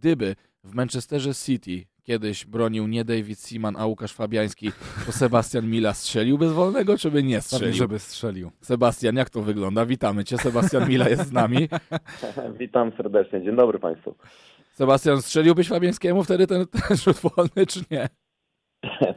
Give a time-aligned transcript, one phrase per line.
[0.00, 4.72] Gdyby w Manchesterze City kiedyś bronił nie David Seaman, a Łukasz Fabiański,
[5.06, 7.74] to Sebastian Mila strzeliłby z wolnego, czy by nie strzelił?
[7.74, 8.50] Żeby strzelił.
[8.60, 9.86] Sebastian, jak to wygląda?
[9.86, 11.68] Witamy Cię, Sebastian Mila jest z nami.
[12.60, 14.14] Witam serdecznie, dzień dobry Państwu.
[14.72, 18.08] Sebastian, strzeliłbyś Fabiańskiemu wtedy ten, ten rzut wolny, czy nie?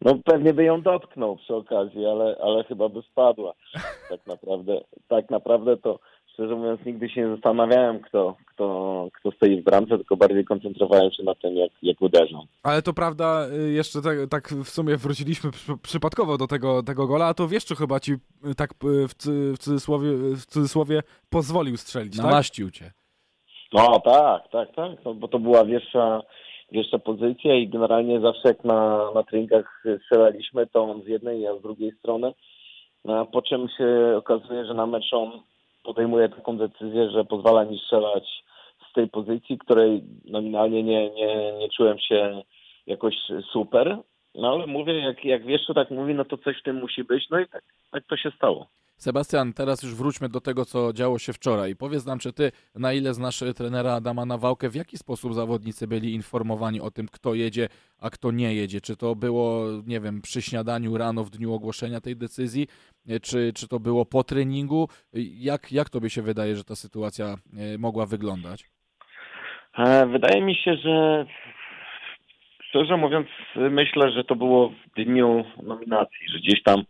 [0.00, 3.54] No pewnie by ją dotknął przy okazji, ale, ale chyba by spadła.
[4.08, 5.98] Tak naprawdę, tak naprawdę to
[6.36, 11.10] szczerze mówiąc nigdy się nie zastanawiałem, kto, kto, kto stoi w bramce, tylko bardziej koncentrowałem
[11.10, 12.46] się na tym, jak, jak uderzą.
[12.62, 17.06] Ale to prawda, y, jeszcze tak, tak w sumie wróciliśmy przy, przypadkowo do tego, tego
[17.06, 19.14] gola, a to wiesz, co chyba ci y, tak y, w,
[19.54, 21.00] w, cudzysłowie, w cudzysłowie
[21.30, 22.26] pozwolił strzelić, tak?
[22.26, 22.90] Namaścił Cię.
[23.72, 26.22] No tak, tak, tak, no, bo to była wieszcza,
[26.72, 31.56] wieszcza pozycja i generalnie zawsze jak na, na treningach strzelaliśmy, to on z jednej, ja
[31.58, 32.32] z drugiej strony,
[33.08, 35.40] a po czym się okazuje, że na mecz on
[35.86, 38.44] podejmuje taką decyzję, że pozwala mi strzelać
[38.90, 42.42] z tej pozycji, której nominalnie nie, nie, nie czułem się
[42.86, 43.14] jakoś
[43.52, 43.98] super,
[44.36, 47.04] no ale mówię, jak, jak wiesz, co tak mówi, no to coś w tym musi
[47.04, 48.66] być, no i tak, tak to się stało.
[48.96, 51.76] Sebastian, teraz już wróćmy do tego, co działo się wczoraj.
[51.76, 56.14] Powiedz nam, czy ty, na ile znasz trenera Adama Nawałkę, w jaki sposób zawodnicy byli
[56.14, 58.80] informowani o tym, kto jedzie, a kto nie jedzie?
[58.80, 62.66] Czy to było, nie wiem, przy śniadaniu rano w dniu ogłoszenia tej decyzji,
[63.22, 64.88] czy, czy to było po treningu?
[65.38, 68.64] Jak, jak tobie się wydaje, że ta sytuacja e, mogła wyglądać?
[69.78, 71.26] E, wydaje mi się, że
[72.76, 76.82] szczerze mówiąc, myślę, że to było w dniu nominacji, że gdzieś tam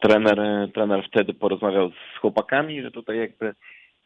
[0.00, 0.38] trener,
[0.74, 3.54] trener wtedy porozmawiał z chłopakami, że tutaj jakby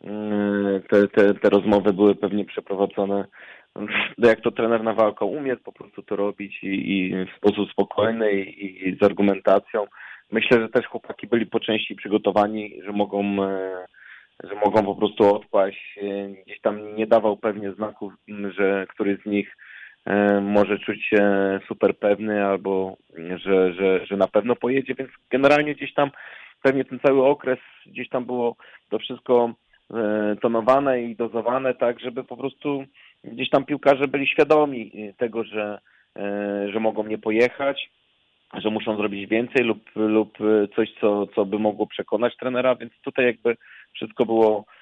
[0.05, 3.25] mm, te, te, te rozmowy były pewnie przeprowadzone
[4.19, 8.33] jak to trener na walkę umie po prostu to robić i, i w sposób spokojny
[8.33, 9.87] i, i, z argumentacją.
[10.33, 13.85] Myślę, że też chłopaki byli po części przygotowani, że mogą, e,
[14.45, 15.99] że mogą po prostu odpaść.
[16.03, 18.13] E, gdzieś tam nie dawał pewnie znaków,
[18.59, 19.57] że któryś z nich
[20.43, 21.23] może czuć się
[21.69, 22.97] super pewny albo
[23.37, 26.11] że, że, że na pewno pojedzie, więc generalnie gdzieś tam
[26.63, 28.57] pewnie ten cały okres gdzieś tam było
[28.91, 29.55] to wszystko
[29.95, 32.85] e, tonowane i dozowane tak, żeby po prostu
[33.25, 35.79] gdzieś tam piłkarze byli świadomi tego, że,
[36.17, 37.91] e, że mogą nie pojechać,
[38.55, 40.39] że muszą zrobić więcej lub, lub
[40.77, 43.57] coś, co, co by mogło przekonać trenera, więc tutaj jakby
[43.95, 44.78] wszystko było E,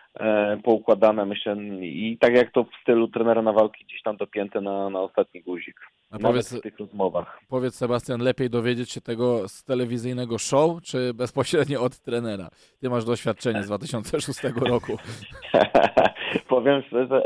[0.64, 4.90] poukładane, myślę, i tak jak to w stylu trenera na walki gdzieś tam dopięte na,
[4.90, 5.80] na ostatni guzik.
[6.10, 7.40] A powiedz, w tych rozmowach.
[7.48, 12.48] Powiedz Sebastian, lepiej dowiedzieć się tego z telewizyjnego show, czy bezpośrednio od trenera?
[12.80, 14.96] Ty masz doświadczenie z 2006 roku.
[16.48, 17.22] Powiem szczerze,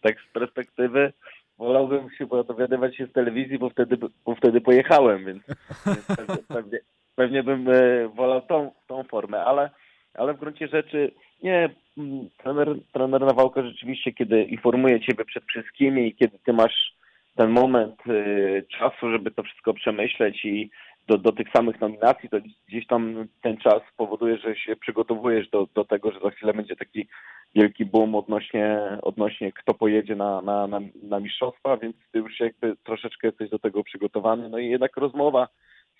[0.00, 1.12] tak z perspektywy
[1.58, 5.42] wolałbym się dowiadywać się z telewizji, bo wtedy, bo wtedy pojechałem, więc,
[5.86, 6.78] więc pewnie, pewnie,
[7.14, 9.70] pewnie, bym e, wolał tą, tą formę, ale,
[10.14, 16.06] ale w gruncie rzeczy nie, mm, trener, trener Nawałka rzeczywiście, kiedy informuje ciebie przed wszystkimi
[16.06, 16.96] i kiedy ty masz
[17.36, 20.70] ten moment y, czasu, żeby to wszystko przemyśleć i
[21.06, 22.36] do, do tych samych nominacji, to
[22.68, 26.76] gdzieś tam ten czas powoduje, że się przygotowujesz do, do tego, że za chwilę będzie
[26.76, 27.08] taki
[27.54, 32.76] wielki boom odnośnie, odnośnie kto pojedzie na, na, na, na mistrzostwa, więc ty już jakby
[32.84, 34.48] troszeczkę jesteś do tego przygotowany.
[34.48, 35.48] No i jednak rozmowa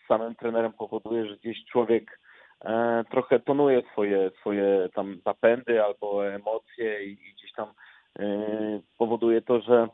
[0.04, 2.20] z samym trenerem powoduje, że gdzieś człowiek
[3.11, 7.69] trochę tonuje swoje, swoje tam zapędy albo emocje i, i gdzieś tam
[8.19, 9.89] e, powoduje to, że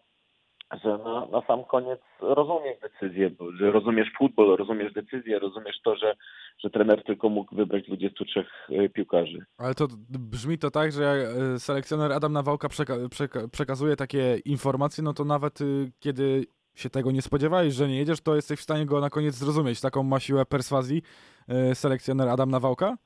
[0.83, 3.31] że na, na, sam koniec rozumiesz decyzję,
[3.61, 6.17] że rozumiesz futbol, rozumiesz decyzję, rozumiesz to, że,
[6.59, 9.45] że trener tylko mógł wybrać 23 e, piłkarzy.
[9.59, 11.29] Ale to brzmi to tak, że
[11.59, 16.45] selekcjoner Adam Nawałka przeka przeka przekazuje takie informacje, no to nawet y, kiedy
[16.79, 19.81] się tego nie spodziewałeś, że nie jedziesz, to jesteś w stanie go na koniec zrozumieć.
[19.81, 21.03] Taką ma siłę perswazji
[21.49, 22.97] e, selekcjoner Adam Nawałka?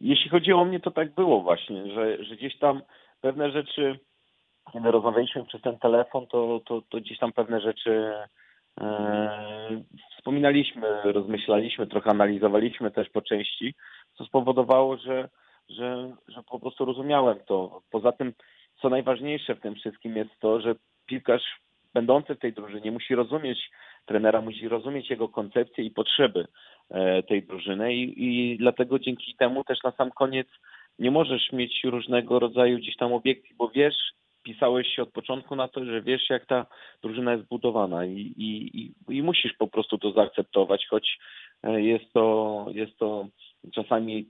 [0.00, 2.82] Jeśli chodzi o mnie, to tak było właśnie, że, że gdzieś tam
[3.20, 3.98] pewne rzeczy,
[4.72, 8.12] kiedy rozmawialiśmy przez ten telefon, to, to, to gdzieś tam pewne rzeczy
[8.80, 9.82] e,
[10.16, 13.74] wspominaliśmy, rozmyślaliśmy, trochę analizowaliśmy też po części,
[14.14, 15.28] co spowodowało, że,
[15.68, 17.82] że, że po prostu rozumiałem to.
[17.90, 18.32] Poza tym,
[18.82, 20.74] co najważniejsze w tym wszystkim jest to, że
[21.06, 21.60] piłkarz
[21.96, 23.58] będący w tej drużynie musi rozumieć
[24.06, 26.46] trenera, musi rozumieć jego koncepcję i potrzeby
[26.90, 30.48] e, tej drużyny i, i dlatego dzięki temu też na sam koniec
[30.98, 33.94] nie możesz mieć różnego rodzaju gdzieś tam obiekcji, bo wiesz,
[34.42, 36.66] pisałeś się od początku na to, że wiesz, jak ta
[37.02, 41.18] drużyna jest budowana i, i, i, i musisz po prostu to zaakceptować, choć
[41.62, 43.26] e, jest to, jest to
[43.74, 44.26] czasami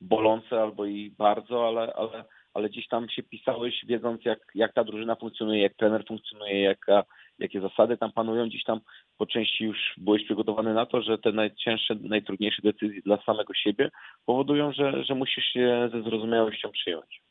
[0.00, 2.24] bolące albo i bardzo, ale, ale
[2.56, 7.04] ale gdzieś tam się pisałeś, wiedząc jak, jak ta drużyna funkcjonuje, jak trener funkcjonuje, jaka,
[7.38, 8.80] jakie zasady tam panują, gdzieś tam
[9.18, 13.90] po części już byłeś przygotowany na to, że te najcięższe, najtrudniejsze decyzje dla samego siebie
[14.26, 17.22] powodują, że, że musisz się ze zrozumiałością przyjąć.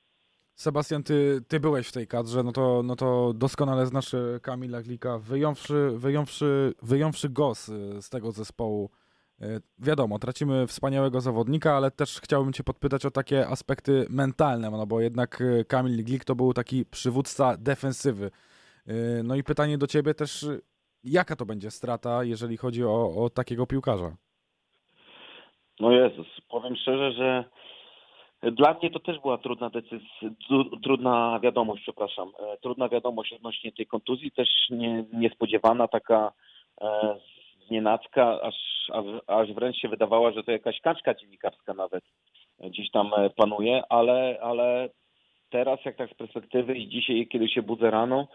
[0.56, 4.82] Sebastian, ty, ty byłeś w tej kadrze, no to, no to doskonale znasz e, Kamila
[4.82, 7.66] Glika, wyjąwszy, wyjąwszy, wyjąwszy go z,
[8.06, 8.90] z tego zespołu.
[9.42, 9.46] E,
[9.80, 15.02] wiadomo, tracimy wspaniałego zawodnika, ale też chciałbym cię podpytać o takie aspekty mentalne, no bo
[15.02, 18.32] jednak e, Kamil Glik to był taki przywódca defensywy.
[19.24, 20.46] No i pytanie do ciebie też,
[21.04, 24.16] jaka to będzie strata, jeżeli chodzi o, o takiego piłkarza?
[25.80, 27.46] No Jezus, powiem szczerze, że
[28.52, 30.08] dla mnie to też była trudna decyzja,
[30.84, 36.32] trudna wiadomość, przepraszam, e, trudna wiadomość odnośnie tej kontuzji, też nie, niespodziewana, taka
[36.82, 37.16] e,
[37.68, 38.56] znienacka, aż,
[38.94, 42.04] aż, aż wręcz się wydawała, że to jakaś kaczka dziennikarska nawet
[42.60, 44.90] gdzieś tam e, panuje, ale, ale
[45.50, 48.28] teraz jak tak z perspektywy i dzisiaj, kiedy się budzę rano,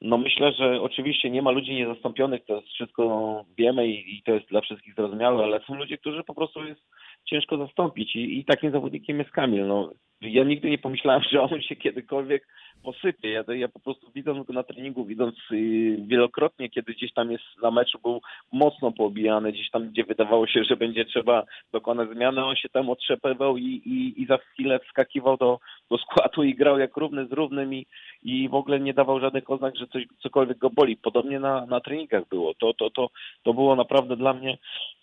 [0.00, 4.32] no myślę, że oczywiście nie ma ludzi niezastąpionych, to jest wszystko wiemy i, i to
[4.32, 6.80] jest dla wszystkich zrozumiałe, ale są ludzie, którzy po prostu jest
[7.24, 9.66] ciężko zastąpić i, i takim zawodnikiem jest Kamil.
[9.66, 9.90] No,
[10.20, 12.48] ja nigdy nie pomyślałem, że on się kiedykolwiek
[12.82, 13.30] posypie.
[13.30, 17.44] Ja, ja po prostu widząc go na treningu, widząc y, wielokrotnie, kiedy gdzieś tam jest
[17.62, 18.20] na meczu był
[18.52, 22.90] mocno poobijany, gdzieś tam, gdzie wydawało się, że będzie trzeba dokonać zmiany, on się tam
[22.90, 25.58] otrzepywał i, i, i za chwilę wskakiwał do,
[25.90, 27.86] do składu i grał jak równy z równym i,
[28.22, 30.96] i w ogóle nie dawał żadnych oznak, że coś cokolwiek go boli.
[30.96, 32.54] Podobnie na, na treningach było.
[32.54, 33.10] To, to, to,
[33.42, 34.58] to było naprawdę dla mnie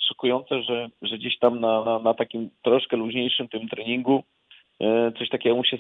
[0.08, 4.24] szokujące, że, że gdzieś tam na, na, na takim troszkę luźniejszym tym treningu
[5.20, 5.78] coś takiego mu się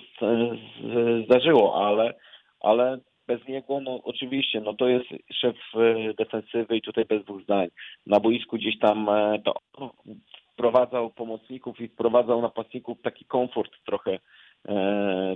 [1.26, 2.14] zdarzyło, ale,
[2.60, 7.44] ale bez niego, no oczywiście, no to jest szef e, defensywy i tutaj bez dwóch
[7.44, 7.68] zdań.
[8.08, 9.54] Na boisku gdzieś tam e, to
[10.54, 14.20] wprowadzał pomocników i wprowadzał napastników taki komfort trochę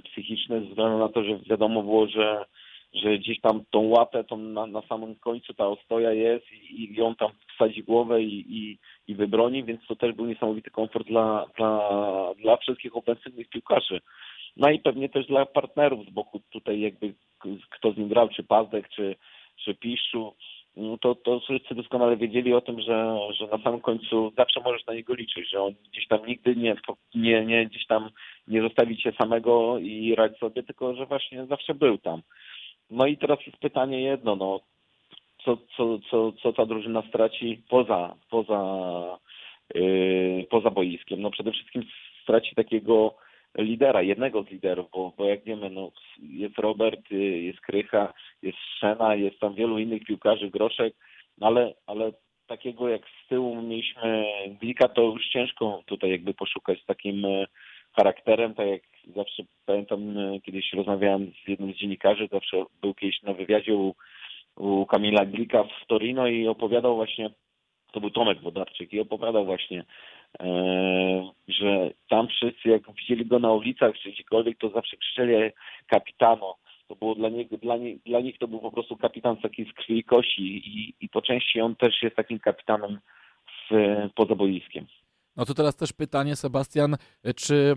[0.04, 2.45] psychiczny, ze względu na to, że wiadomo było, że
[2.94, 6.95] że gdzieś tam tą łapę tą na, na samym końcu ta ostoja jest i, i
[6.95, 11.45] ją tam wsadzi głowę i, i, i wybroni, więc to też był niesamowity komfort dla,
[11.57, 11.90] dla,
[12.38, 14.01] dla wszystkich ofensywnych piłkarzy.
[14.57, 17.13] No i pewnie też dla partnerów z boku tutaj jakby
[17.69, 19.16] kto z nim grał, czy Pazdek, czy,
[19.63, 20.34] czy Piszu,
[20.75, 24.86] no to, to wszyscy doskonale wiedzieli o tym, że, że na samym końcu zawsze możesz
[24.86, 26.75] na niego liczyć, że on gdzieś tam nigdy nie,
[27.16, 28.10] nie, nie gdzieś tam
[28.48, 32.22] nie zostawi cię samego i radź sobie, tylko że właśnie zawsze był tam.
[32.94, 34.60] No i teraz jest pytanie jedno, no,
[35.45, 38.60] co, co, co, co ta drużyna straci poza, poza,
[39.75, 41.22] yy, poza boiskiem?
[41.22, 41.84] No przede wszystkim
[42.24, 43.16] straci takiego
[43.57, 48.57] lidera, jednego z liderów, bo, bo jak wiemy, no, jest Robert, y, jest Krycha, jest
[48.80, 50.94] Szena, jest tam wielu innych piłkarzy, Groszek,
[51.38, 52.12] no ale, ale
[52.48, 54.25] takiego jak z tyłu mieliśmy
[54.62, 57.48] Glika, to już ciężko tutaj jakby poszukać takim y,
[57.95, 58.81] charakterem, tak jak
[59.16, 63.95] zawsze pamiętam, e, kiedyś rozmawiałem z jednym z dziennikarzy, zawsze był kiedyś na wywiadzie u,
[64.56, 67.30] u Kamila Glika w Torino i opowiadał właśnie,
[67.92, 69.84] to był Tomek Wodarczyk i opowiadał właśnie,
[70.40, 75.51] e, że tam wszyscy jak widzieli go na ulicach czy gdziekolwiek, to zawsze krzyczeli
[75.88, 76.56] kapitano.
[76.88, 79.74] To było dla nich, dla, nie, dla nich to był po prostu kapitan taki z
[79.74, 83.00] krwi i kości i, i po części on też jest takim kapitanem
[83.69, 83.74] w,
[84.16, 84.86] poza boiskiem.
[85.35, 86.97] No to teraz też pytanie, Sebastian,
[87.35, 87.75] czy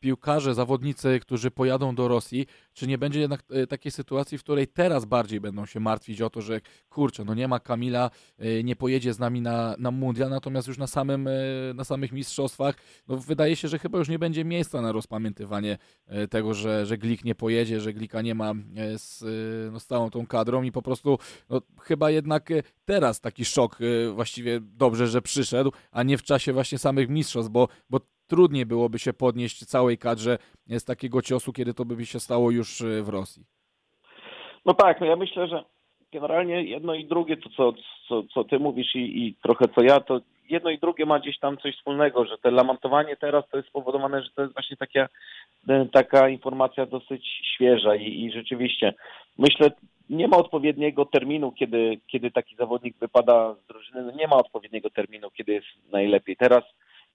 [0.00, 4.68] piłkarze, zawodnicy, którzy pojadą do Rosji, czy nie będzie jednak e, takiej sytuacji, w której
[4.68, 8.76] teraz bardziej będą się martwić o to, że kurczę, no nie ma Kamila, e, nie
[8.76, 11.30] pojedzie z nami na, na mundial, natomiast już na, samym, e,
[11.74, 12.74] na samych mistrzostwach,
[13.08, 15.78] no wydaje się, że chyba już nie będzie miejsca na rozpamiętywanie
[16.30, 18.52] tego, że, że Glik nie pojedzie, że Glika nie ma
[18.96, 19.24] z,
[19.72, 21.18] no, z całą tą kadrą i po prostu
[21.50, 22.48] no, chyba jednak
[22.84, 23.78] teraz taki szok
[24.14, 28.98] właściwie dobrze, że przyszedł, a nie w czasie właśnie samych mistrzostw, bo, bo trudniej byłoby
[28.98, 33.08] się podnieść całej kadrze z takiego ciosu, kiedy to by się stało już e, w
[33.08, 33.42] Rosji.
[34.66, 35.64] No tak, no ja myślę, że
[36.12, 37.72] generalnie jedno i drugie, to co,
[38.08, 40.20] co, co ty mówisz i, i trochę co ja, to
[40.50, 44.22] jedno i drugie ma gdzieś tam coś wspólnego, że te lamentowanie teraz to jest spowodowane,
[44.22, 45.08] że to jest właśnie taka,
[45.68, 48.94] e, taka informacja dosyć świeża i, i rzeczywiście
[49.38, 49.70] myślę,
[50.10, 54.90] nie ma odpowiedniego terminu, kiedy, kiedy taki zawodnik wypada z drużyny, no nie ma odpowiedniego
[54.90, 56.36] terminu, kiedy jest najlepiej.
[56.36, 56.64] Teraz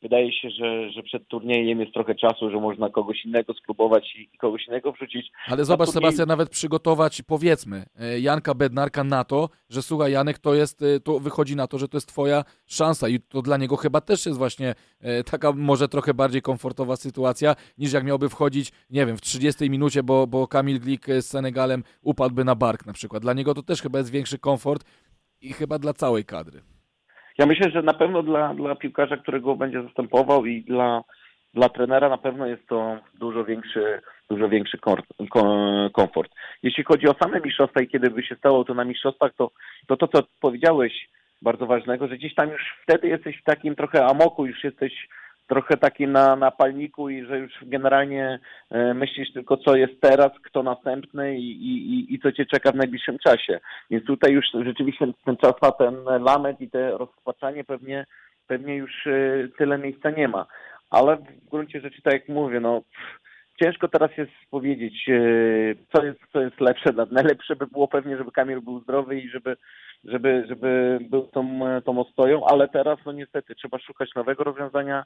[0.01, 4.37] wydaje się, że, że przed turniejem jest trochę czasu, że można kogoś innego spróbować i,
[4.37, 5.31] kogoś innego wrzucić.
[5.47, 6.03] Ale zobacz, turniej...
[6.03, 10.99] Sebastian, nawet przygotować, powiedzmy, e, Janka Bednarka na to, że słuchaj, Janek, to jest, e,
[10.99, 14.25] to wychodzi na to, że to jest twoja szansa i to dla niego chyba też
[14.25, 19.17] jest właśnie e, taka może trochę bardziej komfortowa sytuacja, niż jak miałby wchodzić, nie wiem,
[19.17, 23.23] w 30 minucie, bo, bo Kamil Glik z Senegalem upadłby na bark na przykład.
[23.23, 24.83] Dla niego to też chyba jest większy komfort
[25.41, 26.61] i chyba dla całej kadry.
[27.39, 31.03] Ja myślę, że na pewno dla, dla piłkarza, którego będzie zastępował i dla,
[31.53, 34.77] dla trenera na pewno jest to dużo większy, dużo większy
[35.93, 36.31] komfort.
[36.63, 39.51] Jeśli chodzi o same mistrzostwa i kiedy by się stało to na mistrzostwach, to
[39.87, 41.09] to, to co powiedziałeś
[41.41, 45.07] bardzo ważnego, że gdzieś tam już wtedy jesteś w takim trochę amoku, już jesteś
[45.49, 48.39] trochę taki na, na palniku i że już generalnie
[48.69, 52.75] e, myślisz tylko co jest teraz, kto następny i, i, i co cię czeka w
[52.75, 53.59] najbliższym czasie.
[53.89, 58.05] Więc tutaj już rzeczywiście ten czas na ten lament i te rozpaczanie pewnie,
[58.47, 60.45] pewnie już e, tyle miejsca nie ma.
[60.89, 62.81] Ale w gruncie rzeczy, tak jak mówię, no
[63.63, 65.21] ciężko teraz jest powiedzieć, e,
[65.93, 66.89] co jest, co jest lepsze.
[67.11, 69.57] Najlepsze by było pewnie, żeby Kamil był zdrowy i żeby,
[70.03, 75.03] żeby, żeby był tą, tą ostoją, ale teraz no niestety trzeba szukać nowego rozwiązania.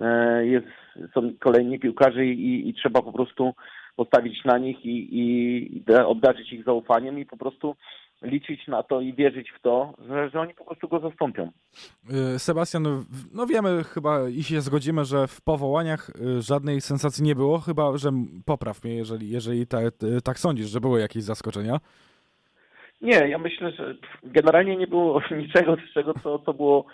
[0.00, 0.66] E, jest,
[1.14, 3.54] są kolejni piłkarze i, i trzeba po prostu
[3.96, 7.76] postawić na nich i, i obdarzyć ich zaufaniem i po prostu
[8.22, 11.50] liczyć na to i wierzyć w to, że, że oni po prostu go zastąpią.
[12.34, 17.34] Y, Sebastian, no wiemy chyba i się zgodzimy, że w powołaniach y, żadnej sensacji nie
[17.34, 18.10] było, chyba że
[18.44, 19.78] popraw mnie, jeżeli, jeżeli ta,
[20.24, 21.80] tak sądzisz, że były jakieś zaskoczenia.
[23.00, 26.86] Nie, ja myślę, że generalnie nie było niczego, z czego co, co było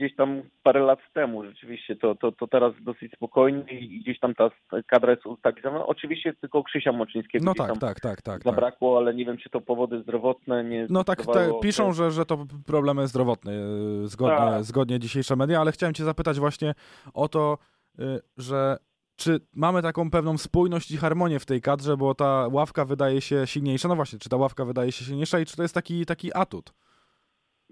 [0.00, 1.44] gdzieś tam parę lat temu.
[1.44, 4.50] Rzeczywiście to, to, to teraz dosyć spokojnie i gdzieś tam ta
[4.86, 5.86] kadra jest ustabilizowana.
[5.86, 9.02] Oczywiście tylko Krzysia Moczyńskiego no tak, tak, tak, tak, zabrakło, tak.
[9.02, 12.46] ale nie wiem, czy to powody zdrowotne nie No tak, te, piszą, że, że to
[12.66, 14.64] problemy zdrowotne, e, zgodnie, tak.
[14.64, 16.74] zgodnie dzisiejsze media, ale chciałem cię zapytać właśnie
[17.14, 17.58] o to,
[17.98, 18.02] e,
[18.36, 18.76] że
[19.16, 23.46] czy mamy taką pewną spójność i harmonię w tej kadrze, bo ta ławka wydaje się
[23.46, 23.88] silniejsza.
[23.88, 26.72] No właśnie, czy ta ławka wydaje się silniejsza i czy to jest taki, taki atut?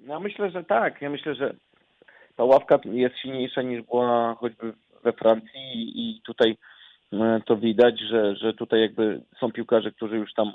[0.06, 1.02] Ja myślę, że tak.
[1.02, 1.54] Ja myślę, że
[2.38, 4.72] ta ławka jest silniejsza niż była choćby
[5.04, 6.56] we Francji i tutaj
[7.12, 10.52] e, to widać, że, że tutaj jakby są piłkarze, którzy już tam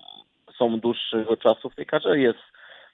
[0.57, 2.19] są dłuższego czasu w tej kadrze.
[2.19, 2.39] Jest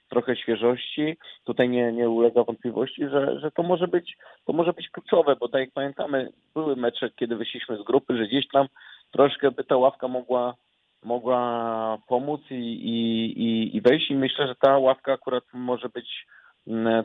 [0.08, 1.16] trochę świeżości.
[1.44, 4.16] Tutaj nie, nie ulega wątpliwości, że, że to może być
[4.46, 8.26] to może być kluczowe, bo tak jak pamiętamy, były mecze, kiedy wyszliśmy z grupy, że
[8.26, 8.66] gdzieś tam
[9.10, 10.54] troszkę by ta ławka mogła
[11.04, 12.98] mogła pomóc i, i,
[13.42, 16.26] i, i wejść i myślę, że ta ławka akurat może być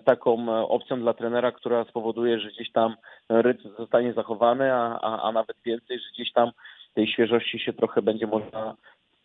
[0.06, 2.96] taką opcją dla trenera, która spowoduje, że gdzieś tam
[3.30, 6.52] rytm zostanie zachowany, a, a, a nawet więcej, że gdzieś tam
[6.94, 8.76] tej świeżości się trochę będzie można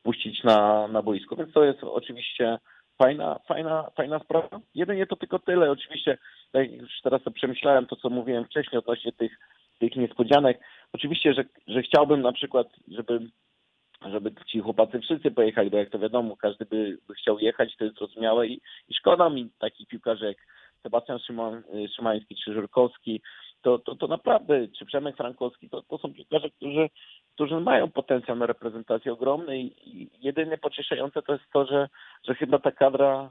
[0.03, 1.37] puścić na, na boisko.
[1.37, 2.59] Więc to jest oczywiście
[2.99, 4.61] fajna, fajna, fajna sprawa.
[4.75, 5.71] Jedynie to tylko tyle.
[5.71, 6.19] Oczywiście,
[6.53, 9.39] tak już teraz to przemyślałem to, co mówiłem wcześniej odnośnie tych,
[9.79, 10.61] tych niespodzianek.
[10.93, 13.21] Oczywiście, że, że chciałbym na przykład, żeby
[14.09, 17.97] żeby ci chłopacy wszyscy pojechali, bo jak to wiadomo, każdy by, chciał jechać, to jest
[17.97, 20.37] zrozumiałe i, i szkoda mi takich piłkarzy jak
[20.83, 21.62] Sebastian Szyman,
[21.97, 23.21] Szymański czy Żurkowski,
[23.62, 26.88] to, to, to naprawdę, czy Przemek Frankowski, to, to są piłkarze, którzy,
[27.35, 31.88] którzy mają potencjał na reprezentację ogromny i, i jedyne pocieszające to jest to, że,
[32.25, 33.30] że chyba ta kadra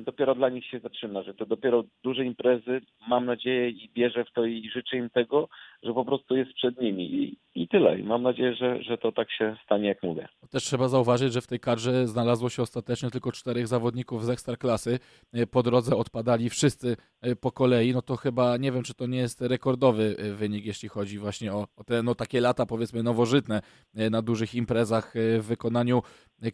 [0.00, 4.32] dopiero dla nich się zaczyna, że to dopiero duże imprezy, mam nadzieję i wierzę w
[4.32, 5.48] to i życzę im tego,
[5.82, 7.98] że po prostu jest przed nimi i, i tyle.
[7.98, 10.28] I mam nadzieję, że, że to tak się stanie, jak mówię.
[10.50, 14.98] Też trzeba zauważyć, że w tej kadrze znalazło się ostatecznie tylko czterech zawodników z ekstraklasy.
[15.32, 17.92] E, po drodze odpadali wszyscy e, po kolei.
[17.92, 21.52] No to chyba, nie wiem, czy to nie jest rekordowy e, wynik, jeśli chodzi właśnie
[21.52, 23.62] o, o te no, takie lata, powiedzmy, nowożytne
[23.94, 26.02] na dużych imprezach w wykonaniu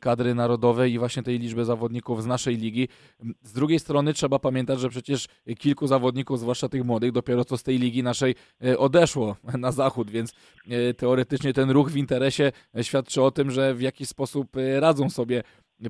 [0.01, 2.89] kadry narodowej i właśnie tej liczby zawodników z naszej ligi.
[3.43, 5.27] Z drugiej strony trzeba pamiętać, że przecież
[5.59, 8.35] kilku zawodników, zwłaszcza tych młodych, dopiero co z tej ligi naszej
[8.79, 10.33] odeszło na zachód, więc
[10.97, 15.43] teoretycznie ten ruch w interesie świadczy o tym, że w jakiś sposób e, radzą sobie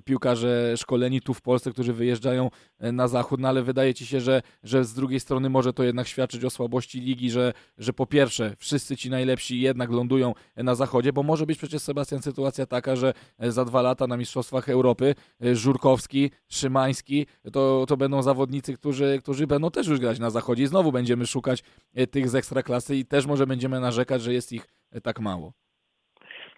[0.05, 4.21] piłkarze szkoleni tu w Polsce, którzy wyjeżdżają e, na zachód, no ale wydaje ci się,
[4.21, 8.07] że, że z drugiej strony może to jednak świadczyć o słabości ligi, że, że po
[8.07, 12.97] pierwsze wszyscy ci najlepsi jednak lądują na zachodzie, bo może być przecież Sebastian sytuacja taka,
[12.97, 15.15] że e, za dwa lata na Mistrzostwach Europy
[15.53, 20.67] Żurkowski, Szymański to, to będą zawodnicy, którzy, którzy będą też już grać na zachodzie i
[20.67, 21.63] znowu będziemy szukać
[22.11, 24.67] tych z ekstraklasy i też może będziemy narzekać, że jest ich
[25.03, 25.53] tak mało.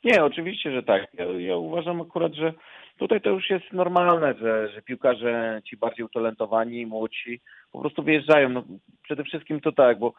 [0.04, 1.06] Nie, oczywiście, że tak.
[1.14, 2.54] Ja, ja, uważam akurat, że
[3.00, 7.40] tutaj to już jest normalne, że, że piłkarze ci bardziej utalentowani, młodsi
[7.72, 8.48] po prostu wyjeżdżają.
[8.48, 8.64] No,
[9.02, 10.12] przede wszystkim to tak, bo,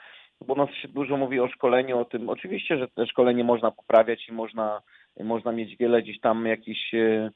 [0.47, 2.29] bo nas się dużo mówi o szkoleniu, o tym.
[2.29, 4.81] Oczywiście, że te szkolenie można poprawiać i można,
[5.19, 7.29] można mieć wiele gdzieś tam jakichś e,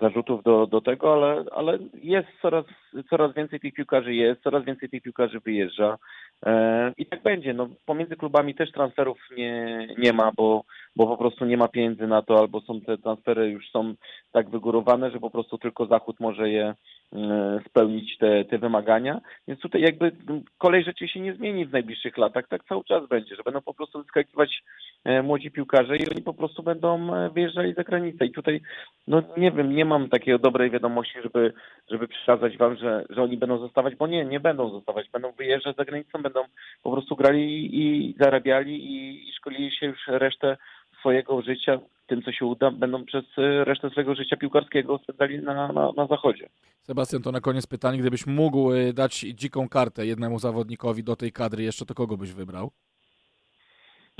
[0.00, 2.64] zarzutów do, do tego, ale, ale jest coraz,
[3.10, 5.98] coraz więcej tych piłkarzy jest, coraz więcej tych piłkarzy wyjeżdża.
[6.46, 7.54] E, I tak będzie.
[7.54, 10.64] No, pomiędzy klubami też transferów nie, nie ma, bo,
[10.96, 13.94] bo po prostu nie ma pieniędzy na to, albo są te transfery już są
[14.32, 16.74] tak wygórowane, że po prostu tylko Zachód może je
[17.12, 19.20] e, spełnić te, te wymagania.
[19.48, 20.12] Więc tutaj jakby
[20.58, 22.48] kolej rzeczy się nie zmieni w najbliższych latach.
[22.48, 24.62] Tak cały czas będzie, że będą po prostu wyskakiwać
[25.04, 28.26] e, młodzi piłkarze i oni po prostu będą wyjeżdżali za granicę.
[28.26, 28.60] I tutaj,
[29.06, 31.52] no nie wiem, nie mam takiej dobrej wiadomości, żeby,
[31.90, 35.10] żeby przekazać wam, że, że oni będą zostawać, bo nie, nie będą zostawać.
[35.10, 36.40] Będą wyjeżdżać za granicę, będą
[36.82, 40.56] po prostu grali i zarabiali i, i szkolili się już resztę
[41.00, 43.24] swojego życia, tym co się uda, będą przez
[43.64, 46.48] resztę swojego życia piłkarskiego spędzali na, na, na zachodzie.
[46.82, 51.62] Sebastian, to na koniec pytanie, gdybyś mógł dać dziką kartę jednemu zawodnikowi do tej kadry
[51.62, 52.70] jeszcze, to kogo byś wybrał?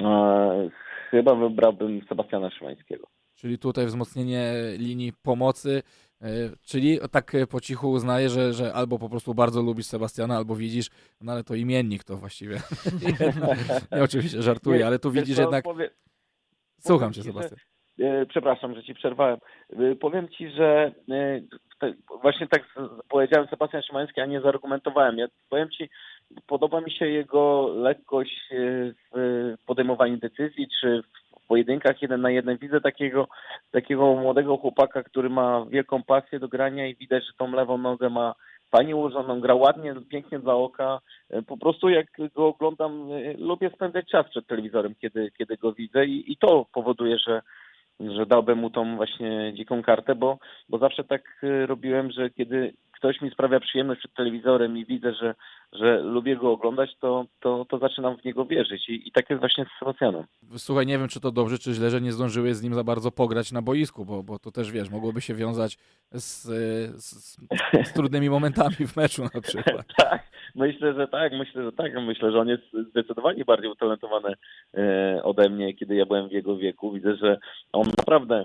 [0.00, 0.70] E,
[1.10, 3.13] chyba wybrałbym Sebastiana Szymańskiego.
[3.44, 5.82] Czyli tutaj wzmocnienie linii pomocy,
[6.22, 6.26] e,
[6.62, 10.90] czyli tak po cichu uznaję, że, że albo po prostu bardzo lubisz Sebastiana, albo widzisz,
[11.20, 12.56] no ale to imiennik to właściwie.
[13.92, 15.64] Nie, oczywiście żartuję, ale tu widzisz jednak...
[15.64, 15.90] Powie...
[16.78, 17.58] Słucham cię, Sebastian.
[18.00, 19.38] E, przepraszam, że ci przerwałem.
[19.72, 20.92] E, powiem ci, że
[22.22, 22.62] właśnie tak
[23.08, 25.18] powiedziałem Sebastian Szymański, a nie zaargumentowałem.
[25.18, 25.90] Ja powiem ci,
[26.46, 28.48] podoba mi się jego lekkość
[29.14, 32.58] w podejmowaniu decyzji, czy w pojedynkach jeden na jeden.
[32.58, 33.28] Widzę takiego,
[33.70, 38.10] takiego młodego chłopaka, który ma wielką pasję do grania i widać, że tą lewą nogę
[38.10, 38.34] ma
[38.70, 41.00] fajnie ułożoną, gra ładnie, pięknie dla oka.
[41.46, 43.08] Po prostu jak go oglądam,
[43.38, 47.42] lubię spędzać czas przed telewizorem, kiedy, kiedy go widzę i, i to powoduje, że,
[48.00, 51.22] że dałbym mu tą właśnie dziką kartę, bo, bo zawsze tak
[51.66, 52.72] robiłem, że kiedy
[53.04, 55.34] ktoś mi sprawia przyjemność przed telewizorem i widzę, że,
[55.72, 58.88] że lubię go oglądać, to, to, to zaczynam w niego wierzyć.
[58.88, 60.24] I, I tak jest właśnie z Sebastianem.
[60.56, 63.10] Słuchaj, nie wiem, czy to dobrze, czy źle, że nie zdążyłeś z nim za bardzo
[63.10, 65.78] pograć na boisku, bo, bo to też, wiesz, mogłoby się wiązać
[66.10, 66.42] z,
[67.04, 67.36] z,
[67.88, 69.86] z trudnymi momentami w meczu na przykład.
[70.10, 70.22] tak,
[70.54, 71.92] myślę, że tak, myślę, że tak.
[72.06, 74.34] Myślę, że on jest zdecydowanie bardziej utalentowany
[74.74, 76.92] e, ode mnie, kiedy ja byłem w jego wieku.
[76.92, 77.38] Widzę, że
[77.72, 78.44] on naprawdę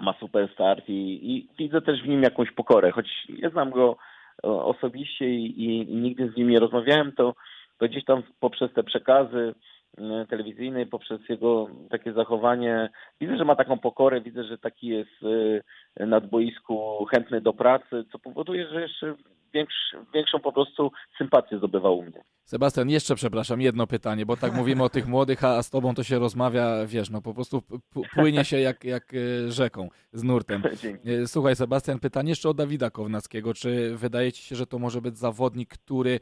[0.00, 3.96] ma super start i, i widzę też w nim jakąś pokorę, choć ja znam go
[4.42, 7.34] osobiście i, i, i nigdy z nim nie rozmawiałem, to,
[7.78, 9.54] to gdzieś tam poprzez te przekazy
[9.98, 15.24] e, telewizyjne, poprzez jego takie zachowanie, widzę, że ma taką pokorę, widzę, że taki jest
[15.96, 19.14] e, na boisku chętny do pracy, co powoduje, że jeszcze
[19.54, 22.24] większ, większą po prostu sympatię zdobywał u mnie.
[22.44, 26.02] Sebastian, jeszcze przepraszam, jedno pytanie, bo tak mówimy o tych młodych, a z tobą to
[26.02, 27.62] się rozmawia, wiesz, no po prostu
[28.14, 30.62] płynie się jak, jak e, rzeką, z nurtem.
[30.82, 31.08] Dzięki.
[31.26, 33.54] Słuchaj, Sebastian, pytanie jeszcze o Dawida Kownackiego.
[33.54, 36.20] Czy wydaje ci się, że to może być zawodnik, który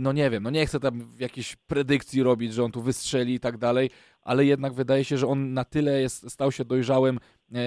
[0.00, 3.40] no nie wiem, no nie chcę tam jakiejś predykcji robić, że on tu wystrzeli i
[3.40, 3.90] tak dalej,
[4.24, 7.18] ale jednak wydaje się, że on na tyle jest, stał się dojrzałym
[7.54, 7.58] e,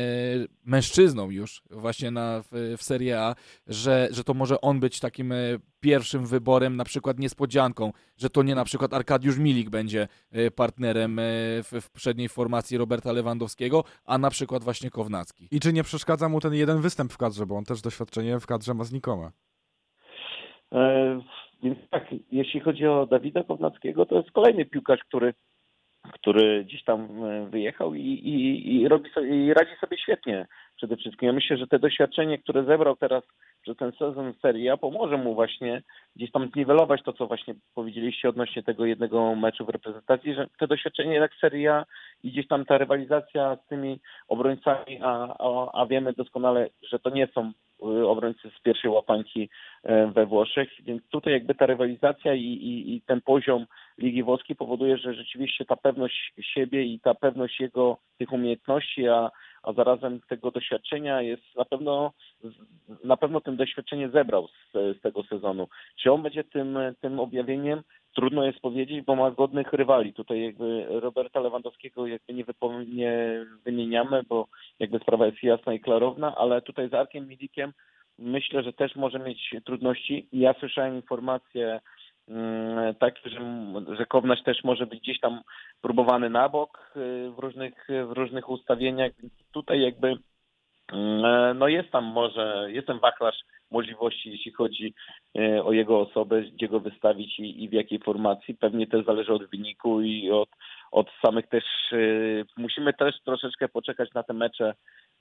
[0.66, 3.36] mężczyzną już właśnie na, w, w Serie A,
[3.68, 5.36] że, że to może on być takim e,
[5.80, 11.20] pierwszym wyborem, na przykład niespodzianką, że to nie na przykład Arkadiusz Milik będzie e, partnerem
[11.20, 11.24] e,
[11.64, 15.48] w, w przedniej formacji Roberta Lewandowskiego, a na przykład właśnie Kownacki.
[15.52, 18.46] I czy nie przeszkadza mu ten jeden występ w kadrze, bo on też doświadczenie w
[18.46, 19.32] kadrze ma znikome?
[21.64, 25.34] Więc tak, jeśli chodzi o Dawida Kownackiego, to jest kolejny piłkarz, który
[26.14, 30.98] który gdzieś tam e, wyjechał i, i, i, robi sobie, i radzi sobie świetnie przede
[30.98, 31.28] wszystkim.
[31.28, 33.24] Ja myślę, że te doświadczenie, które zebrał teraz
[33.62, 35.82] przez ten sezon Serie A pomoże mu właśnie
[36.16, 40.68] gdzieś tam zniwelować to, co właśnie powiedzieliście odnośnie tego jednego meczu w reprezentacji, że te
[40.68, 41.86] doświadczenie jednak Serie A
[42.24, 47.10] i gdzieś tam ta rywalizacja z tymi obrońcami, a, a, a wiemy doskonale, że to
[47.10, 49.50] nie są y, obrońcy z pierwszej łapanki
[49.84, 53.66] e, we Włoszech, więc tutaj jakby ta rywalizacja i, i, i ten poziom
[53.98, 59.32] Ligi Włoskiej powoduje, że rzeczywiście ta pewność siebie i ta pewność jego tych umiejętności, a,
[59.68, 62.12] a zarazem tego doświadczenia jest na pewno
[63.04, 65.68] na pewno tym doświadczenie zebrał z, z tego sezonu.
[65.96, 67.82] Czy on będzie tym, tym objawieniem?
[68.16, 70.14] Trudno jest powiedzieć, bo ma godnych rywali.
[70.14, 72.44] Tutaj jakby Roberta Lewandowskiego jakby nie,
[72.88, 74.48] nie wymieniamy, bo
[74.80, 77.74] jakby sprawa jest jasna i klarowna, ale tutaj z Arkiem Milikiem
[78.20, 80.28] myślę, że też może mieć trudności.
[80.34, 81.80] Ja słyszałem informacje
[82.30, 83.40] Mm, tak, że,
[83.96, 85.42] że też może być gdzieś tam
[85.82, 89.12] próbowany na bok y, w różnych, w różnych ustawieniach.
[89.52, 90.16] Tutaj jakby
[90.94, 93.38] mm, no jest tam może, jest ten wachlarz
[93.72, 94.94] możliwości, jeśli chodzi
[95.38, 98.56] y, o jego osobę, gdzie go wystawić i, i w jakiej formacji.
[98.56, 100.50] Pewnie też zależy od wyniku i od,
[100.92, 101.64] od samych też,
[101.94, 104.74] y, musimy też troszeczkę poczekać na te mecze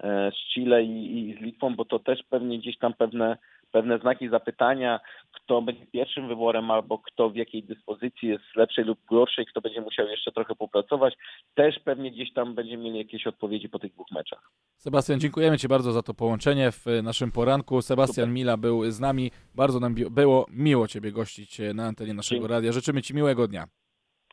[0.02, 3.36] z Chile i, i z Litwą, bo to też pewnie gdzieś tam pewne
[3.72, 5.00] pewne znaki zapytania,
[5.32, 9.80] kto będzie pierwszym wyborem albo kto w jakiej dyspozycji jest lepszej lub gorszej, kto będzie
[9.80, 11.14] musiał jeszcze trochę popracować.
[11.54, 14.50] Też pewnie gdzieś tam będziemy mieli jakieś odpowiedzi po tych dwóch meczach.
[14.76, 17.82] Sebastian, dziękujemy Ci bardzo za to połączenie w naszym poranku.
[17.82, 18.34] Sebastian Super.
[18.34, 19.30] Mila był z nami.
[19.54, 22.52] Bardzo nam było miło Ciebie gościć na antenie naszego Dzięki.
[22.52, 22.72] radia.
[22.72, 23.64] Życzymy Ci miłego dnia.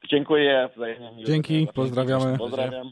[0.09, 0.69] Dziękuję.
[1.25, 2.37] Dzięki, pozdrawiamy.
[2.37, 2.73] Pozdrawiam.